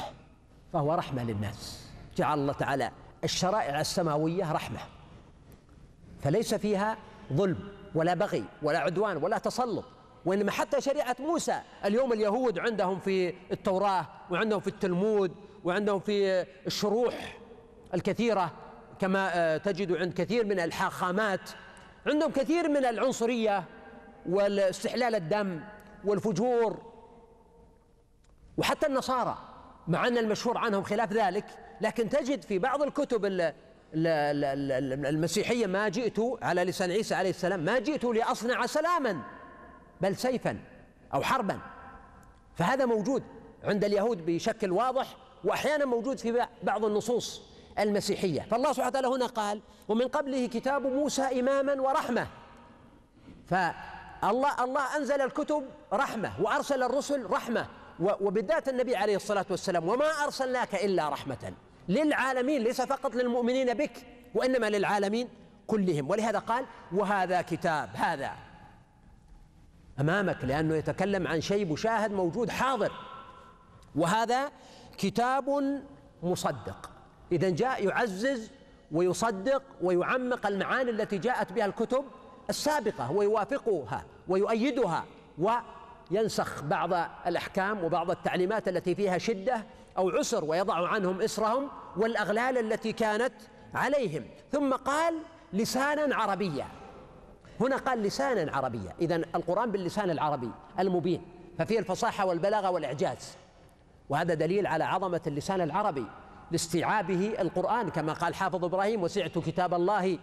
فهو 0.73 0.93
رحمة 0.93 1.23
للناس. 1.23 1.87
جعل 2.17 2.39
الله 2.39 2.53
تعالى 2.53 2.91
الشرائع 3.23 3.81
السماوية 3.81 4.51
رحمة. 4.51 4.79
فليس 6.21 6.53
فيها 6.53 6.97
ظلم 7.33 7.69
ولا 7.95 8.13
بغي 8.13 8.43
ولا 8.61 8.79
عدوان 8.79 9.17
ولا 9.17 9.37
تسلط. 9.37 9.85
وإنما 10.25 10.51
حتى 10.51 10.81
شريعة 10.81 11.15
موسى 11.19 11.61
اليوم 11.85 12.13
اليهود 12.13 12.59
عندهم 12.59 12.99
في 12.99 13.33
التوراة 13.51 14.07
وعندهم 14.31 14.59
في 14.59 14.67
التلمود 14.67 15.31
وعندهم 15.63 15.99
في 15.99 16.45
الشروح 16.67 17.37
الكثيرة 17.93 18.51
كما 18.99 19.31
آه، 19.33 19.57
تجد 19.57 19.91
عند 19.91 20.13
كثير 20.13 20.45
من 20.45 20.59
الحاخامات. 20.59 21.49
عندهم 22.07 22.31
كثير 22.31 22.69
من 22.69 22.85
العنصرية 22.85 23.63
والاستحلال 24.29 25.15
الدم 25.15 25.61
والفجور. 26.05 26.77
وحتى 28.57 28.87
النصارى. 28.87 29.52
مع 29.87 30.07
أن 30.07 30.17
المشهور 30.17 30.57
عنهم 30.57 30.83
خلاف 30.83 31.13
ذلك 31.13 31.45
لكن 31.81 32.09
تجد 32.09 32.41
في 32.41 32.59
بعض 32.59 32.81
الكتب 32.81 33.53
المسيحية 35.05 35.65
ما 35.65 35.89
جئت 35.89 36.19
على 36.41 36.63
لسان 36.63 36.91
عيسى 36.91 37.15
عليه 37.15 37.29
السلام 37.29 37.59
ما 37.59 37.79
جئت 37.79 38.03
لأصنع 38.03 38.65
سلاما 38.65 39.21
بل 40.01 40.15
سيفا 40.15 40.59
أو 41.13 41.21
حربا. 41.21 41.59
فهذا 42.55 42.85
موجود 42.85 43.23
عند 43.63 43.83
اليهود 43.83 44.25
بشكل 44.25 44.71
واضح 44.71 45.17
وأحيانا 45.43 45.85
موجود 45.85 46.19
في 46.19 46.47
بعض 46.63 46.85
النصوص 46.85 47.41
المسيحية. 47.79 48.41
فالله 48.41 48.73
سبحانه 48.73 48.89
وتعالى 48.89 49.07
هنا 49.07 49.25
قال 49.25 49.61
ومن 49.87 50.07
قبله 50.07 50.47
كتاب 50.47 50.87
موسى 50.87 51.39
إماما 51.39 51.81
ورحمة. 51.81 52.27
فالله 53.47 54.63
الله 54.63 54.97
أنزل 54.97 55.21
الكتب 55.21 55.63
رحمة 55.93 56.41
وأرسل 56.41 56.83
الرسل 56.83 57.25
رحمة. 57.25 57.67
وبالذات 58.03 58.69
النبي 58.69 58.95
عليه 58.95 59.15
الصلاة 59.15 59.45
والسلام 59.49 59.89
وما 59.89 60.23
أرسلناك 60.23 60.75
إلا 60.75 61.09
رحمة 61.09 61.53
للعالمين 61.89 62.63
ليس 62.63 62.81
فقط 62.81 63.15
للمؤمنين 63.15 63.73
بك 63.73 63.91
وإنما 64.35 64.69
للعالمين 64.69 65.29
كلهم. 65.67 66.09
ولهذا 66.09 66.39
قال 66.39 66.65
وهذا 66.91 67.41
كتاب 67.41 67.89
هذا. 67.93 68.31
أمامك 69.99 70.37
لأنه 70.43 70.75
يتكلم 70.75 71.27
عن 71.27 71.41
شيء 71.41 71.65
مشاهد 71.73 72.11
موجود 72.11 72.49
حاضر. 72.49 72.91
وهذا 73.95 74.51
كتاب 74.97 75.79
مصدق. 76.23 76.89
إذا 77.31 77.49
جاء 77.49 77.87
يعزز 77.87 78.51
ويصدق 78.91 79.63
ويعمق 79.81 80.47
المعاني 80.47 80.89
التي 80.91 81.17
جاءت 81.17 81.53
بها 81.53 81.65
الكتب 81.65 82.03
السابقة 82.49 83.11
ويوافقها 83.11 84.05
ويؤيدها 84.27 85.05
وينسخ 86.11 86.63
بعض 86.63 86.93
الأحكام 87.27 87.83
وبعض 87.83 88.11
التعليمات 88.11 88.67
التي 88.67 88.95
فيها 88.95 89.17
شدة 89.17 89.65
أو 89.97 90.09
عسر 90.09 90.45
ويضع 90.45 90.87
عنهم 90.87 91.21
إسرهم 91.21 91.67
والأغلال 91.97 92.57
التي 92.57 92.93
كانت 92.93 93.33
عليهم. 93.73 94.25
ثم 94.51 94.73
قال 94.73 95.15
لسانا 95.53 96.15
عربيا 96.15 96.67
هنا 97.61 97.77
قال 97.77 98.01
لسانا 98.01 98.51
عربيا 98.55 98.95
إذا 99.01 99.15
القرآن 99.15 99.71
باللسان 99.71 100.09
العربي 100.09 100.51
المبين 100.79 101.21
ففيه 101.57 101.79
الفصاحة 101.79 102.25
والبلاغة 102.25 102.69
والإعجاز. 102.71 103.37
وهذا 104.09 104.33
دليل 104.33 104.67
على 104.67 104.83
عظمة 104.83 105.21
اللسان 105.27 105.61
العربي 105.61 106.05
لاستيعابه 106.51 107.33
القرآن 107.39 107.89
كما 107.89 108.13
قال 108.13 108.35
حافظ 108.35 108.65
إبراهيم 108.65 109.03
وسعت 109.03 109.37
كتاب 109.37 109.73
الله 109.73 110.19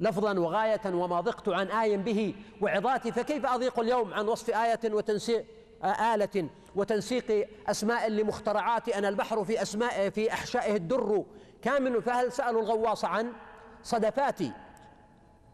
لفظا 0.00 0.38
وغاية 0.38 0.80
وما 0.86 1.20
ضقت 1.20 1.48
عن 1.48 1.70
آي 1.70 1.96
به 1.96 2.34
وعظاتي 2.60 3.12
فكيف 3.12 3.46
أضيق 3.46 3.80
اليوم 3.80 4.14
عن 4.14 4.28
وصف 4.28 4.50
آية 4.50 4.80
وتنسيق 4.84 5.44
آلة 6.14 6.48
وتنسيق 6.76 7.48
أسماء 7.68 8.10
لمخترعات؟ 8.10 8.88
أنا 8.88 9.08
البحر 9.08 9.44
في 9.44 9.62
أسماء 9.62 10.10
في 10.10 10.32
أحشائه 10.32 10.76
الدر. 10.76 11.24
كامل 11.62 12.02
فهل 12.02 12.32
سألوا 12.32 12.62
الغواص 12.62 13.04
عن 13.04 13.32
صدفاتي؟ 13.82 14.52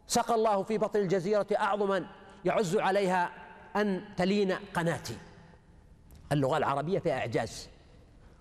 سقى 0.07 0.35
الله 0.35 0.63
في 0.63 0.79
بطن 0.79 1.01
الجزيرة 1.01 1.47
أعظما. 1.59 2.07
يعز 2.45 2.77
عليها 2.77 3.31
أن 3.77 4.05
تلين 4.17 4.53
قناتي. 4.75 5.17
اللغة 6.33 6.57
العربية 6.57 6.99
فيها 6.99 7.19
إعجاز 7.19 7.69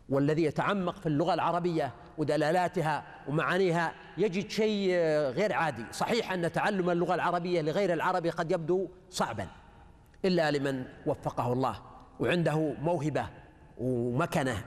والذي 0.10 0.43
يتعمق 0.43 0.96
في 0.96 1.05
اللغة 1.05 1.34
العربية 1.34 1.91
ودلالاتها 2.21 3.03
ومعانيها 3.27 3.93
يجد 4.17 4.49
شيء 4.49 4.95
غير 5.29 5.53
عادي. 5.53 5.85
صحيح 5.91 6.31
أن 6.31 6.51
تعلم 6.51 6.89
اللغة 6.89 7.15
العربية 7.15 7.61
لغير 7.61 7.93
العربي 7.93 8.29
قد 8.29 8.51
يبدو 8.51 8.87
صعبا 9.09 9.47
إلا 10.25 10.51
لمن 10.51 10.85
وفقه 11.05 11.53
الله 11.53 11.81
وعنده 12.19 12.75
موهبة 12.81 13.25
ومكنة 13.77 14.63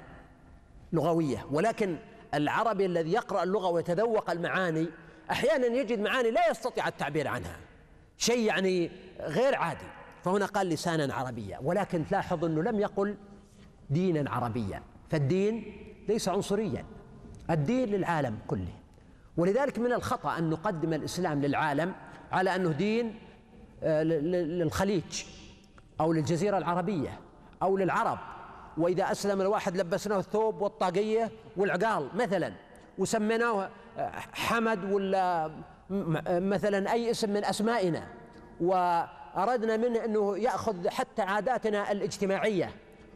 لغوية. 0.92 1.46
ولكن 1.50 1.96
العربي 2.34 2.87
الذي 2.87 3.12
يقرأ 3.12 3.42
اللغة 3.42 3.68
ويتذوق 3.68 4.30
المعاني 4.30 4.88
أحيانا 5.30 5.66
يجد 5.66 5.99
معاني 5.99 6.30
لا 6.30 6.50
يستطيع 6.50 6.88
التعبير 6.88 7.28
عنها. 7.28 7.56
شيء 8.18 8.46
يعني 8.46 8.90
غير 9.20 9.54
عادي. 9.54 9.87
فهنا 10.25 10.46
قال 10.46 10.68
لسانا 10.68 11.14
عربيا. 11.14 11.58
ولكن 11.62 12.06
تلاحظ 12.06 12.44
أنه 12.44 12.62
لم 12.62 12.80
يقل 12.80 13.16
دينا 13.90 14.30
عربيا. 14.30 14.82
فالدين 15.11 15.76
ليس 16.08 16.28
عنصريا. 16.28 16.84
الدين 17.51 17.89
للعالم 17.89 18.39
كله. 18.47 18.73
ولذلك 19.37 19.79
من 19.79 19.93
الخطأ 19.93 20.39
أن 20.39 20.51
نقدم 20.51 20.93
الإسلام 20.93 21.43
للعالم 21.43 21.93
على 22.33 22.57
أنه 22.57 22.73
دين 22.73 23.15
آه، 23.83 24.03
للخليج 24.03 25.25
أو 26.01 26.13
للجزيرة 26.13 26.59
العربية 26.59 27.21
أو 27.63 27.77
للعرب. 27.77 28.19
وإذا 28.77 29.13
أسلم 29.13 29.41
الواحد 29.41 29.77
لبسناه 29.77 30.19
الثوب 30.19 30.63
والطاقية 30.63 31.31
والعقال 31.57 32.09
مثلا 32.15 32.53
وسميناه 32.99 33.69
آه، 33.99 34.11
حمد 34.33 34.93
ولا 34.93 35.51
مثلا 36.29 36.93
أي 36.93 37.11
اسم 37.11 37.31
من 37.31 37.45
أسمائنا. 37.45 38.07
وأردنا 38.61 39.77
منه 39.77 40.05
أنه 40.05 40.39
يأخذ 40.39 40.89
حتى 40.89 41.23
عاداتنا 41.23 41.93
الاجتماعية 41.93 42.71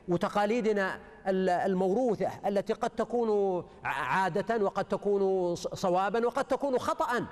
وتقاليدنا 0.08 0.98
الموروثة 1.30 2.30
التي 2.46 2.72
قد 2.72 2.90
تكون 2.90 3.64
عادة 3.84 4.64
وقد 4.64 4.84
تكون 4.84 5.54
صوابا 5.54 6.26
وقد 6.26 6.44
تكون 6.44 6.78
خطأ 6.78 7.26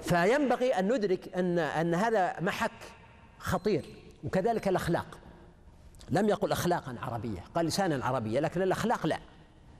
فينبغي 0.00 0.78
أن 0.78 0.92
ندرك 0.92 1.36
أن 1.36 1.58
أن 1.58 1.94
هذا 1.94 2.40
محك 2.40 2.72
خطير 3.38 3.84
وكذلك 4.24 4.68
الأخلاق. 4.68 5.18
لم 6.10 6.28
يقل 6.28 6.52
أخلاقا 6.52 6.96
عربية 7.02 7.44
قال 7.54 7.66
لسانا 7.66 8.04
عربية 8.04 8.40
لكن 8.40 8.62
الأخلاق 8.62 9.06
لا. 9.06 9.18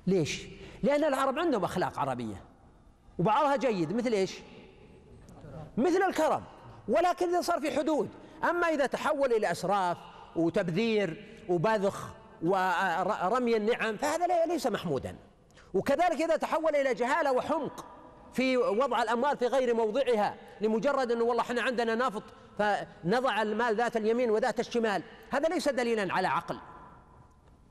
ليش؟ 0.07 0.47
لأن 0.83 1.05
العرب 1.05 1.39
عندهم 1.39 1.65
أخلاق 1.65 1.99
عربية 1.99 2.43
وبعضها 3.19 3.57
جيد. 3.57 3.93
مثل 3.93 4.13
إيش؟ 4.13 4.39
مثل 5.77 6.03
الكرم. 6.09 6.43
ولكن 6.89 7.29
إذا 7.29 7.41
صار 7.41 7.61
في 7.61 7.71
حدود 7.77 8.09
أما 8.45 8.67
إذا 8.69 8.87
تحول 8.87 9.33
إلى 9.33 9.51
أسراف 9.51 9.97
وتبذير 10.39 11.25
وبذخ 11.49 12.09
ورمي 12.43 13.57
النعم 13.57 13.97
فهذا 13.97 14.47
ليس 14.47 14.67
محمودا. 14.67 15.17
وكذلك 15.75 16.23
إذا 16.23 16.37
تحول 16.37 16.77
إلى 16.77 16.95
جهالة 16.95 17.33
وحمق 17.33 17.85
في 18.33 18.57
وضع 18.57 19.03
الأموال 19.03 19.37
في 19.37 19.47
غير 19.47 19.75
موضعها 19.75 20.35
لمجرد 20.61 21.13
أنه 21.13 21.25
والله 21.25 21.43
إحنا 21.43 21.63
عندنا 21.63 21.95
نفط 21.95 22.23
فنضع 22.59 23.43
المال 23.43 23.77
ذات 23.77 23.97
اليمين 23.97 24.31
وذات 24.31 24.61
الشمال 24.61 25.03
هذا 25.31 25.49
ليس 25.49 25.69
دليلا 25.69 26.15
على 26.15 26.29
عقل 26.29 26.59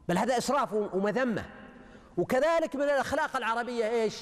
بل 0.07 0.17
هذا 0.17 0.37
إسراف 0.37 0.73
ومذمة. 0.73 1.45
وكذلك 2.17 2.75
من 2.75 2.83
الأخلاق 2.83 3.37
العربية 3.37 3.89
إيش؟ 3.89 4.21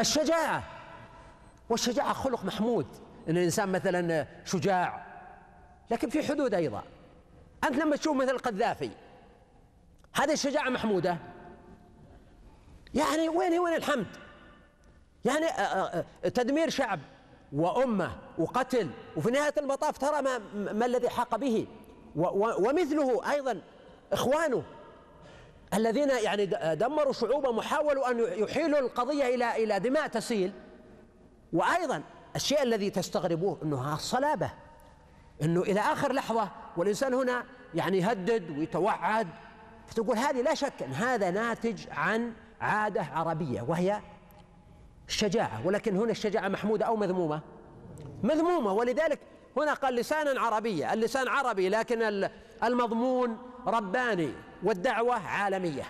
الشجاعة. 0.00 0.62
والشجاعة 1.70 2.12
خلق 2.12 2.44
محمود. 2.44 2.86
أن 3.28 3.36
الإنسان 3.36 3.68
مثلا 3.68 4.26
شجاع 4.44 5.11
لكن 5.90 6.08
في 6.08 6.22
حدود 6.22 6.54
أيضا. 6.54 6.82
أنت 7.64 7.76
لما 7.76 7.96
تشوف 7.96 8.16
مثل 8.16 8.30
القذافي 8.30 8.90
هذه 10.14 10.32
الشجاعة 10.32 10.68
محمودة؟ 10.68 11.16
يعني 12.94 13.28
وين 13.28 13.58
وين 13.58 13.74
الحمد؟ 13.74 14.06
يعني 15.24 15.46
آه، 15.46 15.50
آه، 15.50 16.04
آه، 16.24 16.28
تدمير 16.28 16.70
شعب 16.70 17.00
وأمة 17.52 18.16
وقتل 18.38 18.90
وفي 19.16 19.30
نهاية 19.30 19.54
المطاف 19.58 19.98
ترى 19.98 20.22
ما, 20.22 20.38
ما 20.54 20.86
الذي 20.86 21.08
حاق 21.08 21.36
به. 21.36 21.66
ومثله 22.16 23.32
أيضا 23.32 23.60
إخوانه 24.12 24.62
الذين 25.74 26.10
يعني 26.10 26.46
دمروا 26.74 27.12
شعوبهم 27.12 27.58
وحاولوا 27.58 28.10
أن 28.10 28.42
يحيلوا 28.42 28.78
القضية 28.78 29.34
إلى 29.34 29.64
إلى 29.64 29.80
دماء 29.80 30.06
تسيل. 30.06 30.52
وأيضا 31.52 32.02
الشيء 32.36 32.62
الذي 32.62 32.90
تستغربوه 32.90 33.58
أنه 33.62 33.94
الصلابة. 33.94 34.50
أنه 35.42 35.60
إلى 35.60 35.80
آخر 35.80 36.12
لحظة 36.12 36.48
والإنسان 36.76 37.14
هنا 37.14 37.44
يعني 37.74 37.98
يهدد 37.98 38.58
ويتوعد 38.58 39.28
فتقول 39.86 40.16
هذه 40.16 40.42
لا 40.42 40.54
شك 40.54 40.82
أن 40.82 40.92
هذا 40.92 41.30
ناتج 41.30 41.86
عن 41.90 42.32
عادة 42.60 43.02
عربية 43.02 43.62
وهي 43.62 44.00
الشجاعة 45.08 45.66
ولكن 45.66 45.96
هنا 45.96 46.10
الشجاعة 46.10 46.48
محمودة 46.48 46.86
أو 46.86 46.96
مذمومة؟ 46.96 47.40
مذمومة 48.22 48.72
ولذلك 48.72 49.18
هنا 49.56 49.74
قال 49.74 49.94
لسانا 49.94 50.40
عربية 50.40 50.92
اللسان 50.92 51.28
عربي 51.28 51.68
لكن 51.68 52.28
المضمون 52.64 53.36
رباني 53.66 54.32
والدعوة 54.62 55.14
عالمية. 55.14 55.82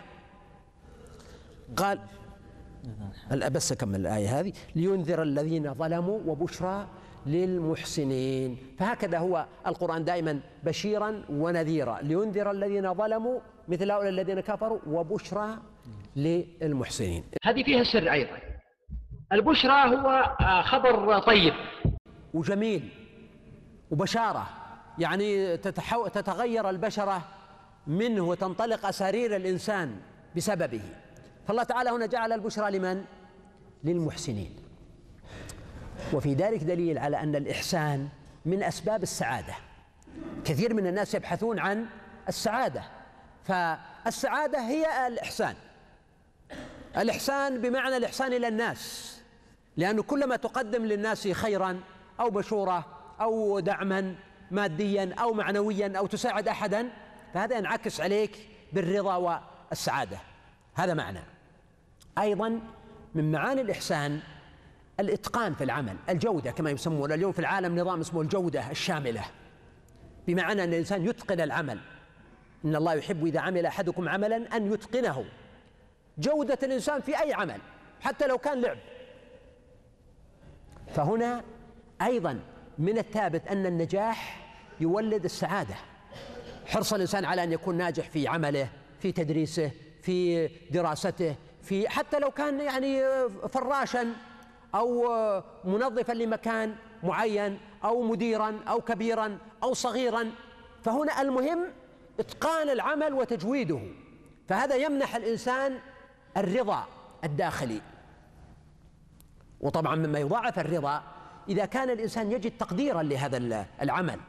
قال 1.77 2.01
بس 3.51 3.73
أكمل 3.73 4.01
الآية 4.01 4.41
هذه. 4.41 4.53
لينذر 4.77 5.23
الذين 5.23 5.75
ظلموا 5.75 6.21
وبشرى 6.27 6.87
للمحسنين. 7.27 8.57
فهكذا 8.79 9.19
هو 9.19 9.47
القرآن 9.67 10.05
دائما 10.05 10.41
بشيرا 10.65 11.25
ونذيرا. 11.31 11.99
لينذر 12.03 12.51
الذين 12.51 12.95
ظلموا 12.95 13.41
مثل 13.69 13.91
هؤلاء 13.91 14.09
الذين 14.09 14.41
كفروا 14.41 14.79
وبشرى 14.87 15.59
للمحسنين. 16.17 17.25
هذه 17.45 17.63
فيها 17.63 17.85
سر 17.85 18.13
أيضا. 18.13 18.39
البشرى 19.33 19.97
هو 19.97 20.37
آه، 20.41 20.63
خبر 20.63 21.19
طيب. 21.19 21.55
وجميل. 22.35 22.89
وبشارة. 23.91 24.49
يعني 24.99 25.57
تتحو... 25.57 26.07
تتغير 26.07 26.71
البشرة 26.71 27.23
منه 27.87 28.23
وتنطلق 28.23 28.87
أسارير 28.87 29.37
الإنسان 29.37 29.97
بسببه. 30.37 30.83
فالله 31.47 31.63
تعالى 31.63 31.91
هنا 31.91 32.07
جعل 32.07 32.33
البشرى 32.33 32.79
لمن؟ 32.79 33.05
للمحسنين. 33.85 34.62
وفي 36.15 36.35
ذلك 36.35 36.63
دليل 36.63 36.99
على 36.99 37.21
أن 37.21 37.37
الإحسان 37.37 38.09
من 38.47 38.63
أسباب 38.63 39.03
السعادة. 39.03 39.55
كثير 40.45 40.75
من 40.75 40.87
الناس 40.87 41.15
يبحثون 41.15 41.59
عن 41.59 41.87
السعادة. 42.29 42.83
فالسعادة 43.45 44.61
هي 44.61 45.07
الإحسان. 45.07 45.55
الإحسان 46.97 47.61
بمعنى 47.61 47.97
الإحسان 47.97 48.33
إلى 48.33 48.49
الناس. 48.49 49.13
لأنه 49.77 50.03
كلما 50.03 50.37
تقدم 50.37 50.85
للناس 50.85 51.29
خيرا 51.29 51.81
أو 52.21 52.31
بشورة 52.31 52.87
أو 53.21 53.61
دعما 53.61 54.15
ماديا 54.51 55.15
أو 55.19 55.33
معنويا 55.33 55.93
أو 55.99 56.07
تساعد 56.07 56.49
أحدا 56.49 56.89
فهذا 57.35 57.59
ينعكس 57.59 58.01
عليك 58.01 58.49
بالرضا 58.73 59.17
والسعادة. 59.71 60.19
هذا 60.75 60.95
معنى. 60.95 61.21
أيضا 62.19 62.61
من 63.15 63.33
معاني 63.33 63.61
الإحسان 63.61 64.21
الإتقان 65.01 65.55
في 65.55 65.65
العمل 65.65 65.97
الجودة 66.09 66.51
كما 66.51 66.71
يسمون 66.71 67.13
اليوم 67.13 67.33
في 67.33 67.39
العالم 67.39 67.79
نظام 67.79 68.01
اسمه 68.01 68.21
الجودة 68.21 68.71
الشاملة. 68.71 69.25
بمعنى 70.27 70.65
أن 70.65 70.69
الإنسان 70.69 71.07
يتقن 71.07 71.41
العمل. 71.41 71.79
إن 72.65 72.77
الله 72.77 72.95
يحب 72.95 73.27
إذا 73.27 73.41
عمل 73.41 73.67
أحدكم 73.67 74.09
عملا 74.09 74.57
أن 74.57 74.73
يتقنه. 74.73 75.25
جودة 76.19 76.59
الإنسان 76.63 77.01
في 77.01 77.21
أي 77.21 77.33
عمل 77.33 77.61
حتى 78.01 78.27
لو 78.27 78.39
كان 78.39 78.61
لعب. 78.61 78.79
فهنا 80.95 81.45
أيضا 82.03 82.41
من 82.79 82.99
الثابت 82.99 83.49
أن 83.49 83.67
النجاح 83.67 84.47
يولد 84.81 85.25
السعادة. 85.25 85.75
حرص 86.67 86.93
الإنسان 86.93 87.25
على 87.25 87.45
أن 87.45 87.53
يكون 87.53 87.77
ناجح 87.77 88.11
في 88.11 88.29
عمله 88.29 88.69
في 89.01 89.13
تدريسه 89.13 89.71
في 90.03 90.47
دراسته 90.71 91.37
في 91.63 91.89
حتى 91.89 92.19
لو 92.19 92.31
كان 92.31 92.61
يعني 92.61 93.03
فراشا. 93.49 94.07
أو 94.75 95.43
منظفا 95.65 96.13
لمكان 96.13 96.77
معين 97.03 97.59
أو 97.85 98.03
مديرا 98.03 98.61
أو 98.69 98.81
كبيرا 98.81 99.39
أو 99.63 99.75
صغيرا. 99.75 100.31
فهنا 100.83 101.23
المهم 101.23 101.65
إتقان 102.21 102.71
العمل 102.71 103.15
وتجويده. 103.15 103.81
فهذا 104.49 104.77
يمنح 104.77 105.17
الإنسان 105.17 105.79
الرضا 106.37 106.87
الداخلي. 107.25 107.81
وطبعا 109.61 109.95
مما 109.95 110.19
يضاعف 110.19 110.59
الرضا 110.59 111.03
إذا 111.49 111.65
كان 111.65 111.91
الإنسان 111.91 112.33
يجد 112.33 112.59
تقديرا 112.59 113.03
لهذا 113.03 113.67
العمل. 113.83 114.21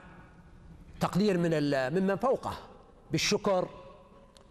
تقدير 1.00 1.38
من 1.38 1.52
ممن 1.94 2.16
فوقه 2.16 2.54
بالشكر 3.12 3.70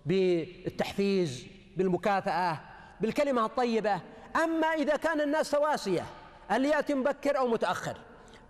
بالتحفيز 0.06 1.46
بالمكافأة 1.76 2.60
بالكلمة 3.00 3.44
الطيبة. 3.46 4.00
أما 4.36 4.66
إذا 4.66 4.96
كان 4.96 5.20
الناس 5.20 5.50
سواسية 5.50 6.04
اللي 6.52 6.68
يأتي 6.68 6.94
مبكر 6.94 7.38
أو 7.38 7.48
متأخر؟ 7.48 7.96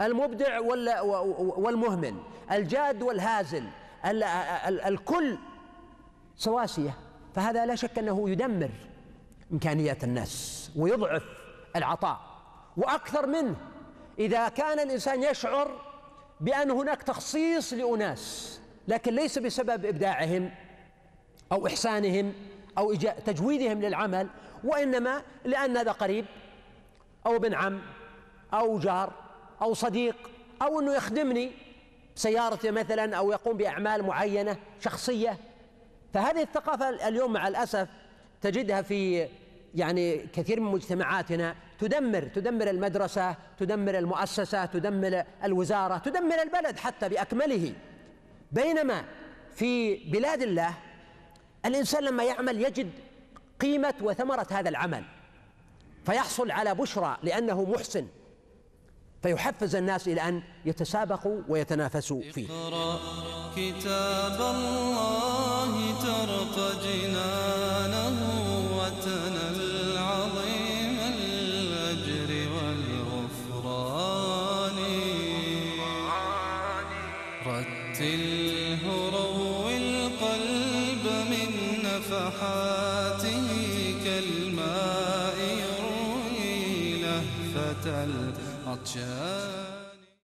المبدع 0.00 0.60
والمهمل 1.56 2.14
الجاد 2.52 3.02
والهازل 3.02 3.64
الكل 4.66 5.38
سواسية 6.36 6.94
فهذا 7.34 7.66
لا 7.66 7.74
شك 7.74 7.98
أنه 7.98 8.30
يدمر 8.30 8.70
إمكانيات 9.52 10.04
الناس 10.04 10.70
ويضعف 10.76 11.22
العطاء. 11.76 12.20
وأكثر 12.76 13.26
منه 13.26 13.56
إذا 14.18 14.48
كان 14.48 14.80
الإنسان 14.80 15.22
يشعر 15.22 15.80
بأن 16.40 16.70
هناك 16.70 17.02
تخصيص 17.02 17.72
لأناس 17.72 18.58
لكن 18.88 19.14
ليس 19.14 19.38
بسبب 19.38 19.84
إبداعهم 19.86 20.50
أو 21.52 21.66
إحسانهم 21.66 22.32
أو 22.78 22.94
تجويدهم 23.26 23.80
للعمل 23.82 24.28
وإنما 24.64 25.22
لأن 25.44 25.76
هذا 25.76 25.92
قريب 25.92 26.24
أو 27.26 27.36
ابن 27.36 27.54
عم 27.54 27.80
أو 28.54 28.78
جار 28.78 29.12
أو 29.62 29.74
صديق 29.74 30.16
أو 30.62 30.80
أنه 30.80 30.94
يخدمني 30.94 31.52
سيارته 32.14 32.70
مثلا 32.70 33.16
أو 33.16 33.32
يقوم 33.32 33.56
بأعمال 33.56 34.02
معينة 34.02 34.56
شخصية. 34.80 35.38
فهذه 36.14 36.42
الثقافة 36.42 37.08
اليوم 37.08 37.32
مع 37.32 37.48
الأسف 37.48 37.88
تجدها 38.40 38.82
في 38.82 39.28
يعني 39.74 40.16
كثير 40.18 40.60
من 40.60 40.72
مجتمعاتنا 40.72 41.54
تدمر 41.78 42.22
تدمر 42.22 42.70
المدرسة 42.70 43.36
تدمر 43.58 43.98
المؤسسة 43.98 44.64
تدمر 44.64 45.24
الوزارة 45.44 45.98
تدمر 45.98 46.42
البلد 46.42 46.78
حتى 46.78 47.08
بأكمله. 47.08 47.74
بينما 48.52 49.04
في 49.54 49.94
بلاد 49.94 50.42
الله 50.42 50.74
الإنسان 51.66 52.04
لما 52.04 52.24
يعمل 52.24 52.60
يجد 52.60 52.90
قيمة 53.60 53.94
وثمرة 54.00 54.46
هذا 54.50 54.68
العمل 54.68 55.04
فيحصل 56.06 56.50
على 56.50 56.74
بشرى 56.74 57.16
لأنه 57.22 57.64
محسن 57.64 58.06
فيحفز 59.22 59.76
الناس 59.76 60.08
إلى 60.08 60.20
أن 60.28 60.42
يتسابقوا 60.64 61.42
ويتنافسوا 61.48 62.22
فيه. 62.22 62.46
كتاب 63.56 64.40
الله 64.54 66.00
ترق 66.02 66.82
جنانه 66.84 68.01
كالماء 88.86 88.96
يروي 88.96 88.98
لهفة 88.98 89.61
العطشان 89.61 89.61